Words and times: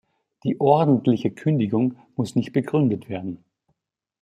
Die 0.43 0.59
ordentliche 0.59 1.29
Kündigung 1.29 1.95
muss 2.15 2.33
nicht 2.35 2.53
begründet 2.53 3.07
werden. 3.07 3.43